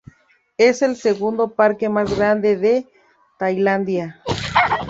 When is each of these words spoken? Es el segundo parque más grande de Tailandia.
Es 0.57 0.81
el 0.81 0.95
segundo 0.95 1.53
parque 1.53 1.87
más 1.87 2.17
grande 2.17 2.57
de 2.57 2.87
Tailandia. 3.37 4.19